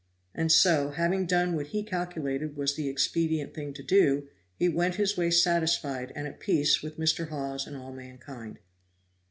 [0.33, 4.95] And so, having done what he calculated was the expedient thing to do, he went
[4.95, 7.29] his way satisfied and at peace with Mr.
[7.29, 8.57] Hawes and all mankind.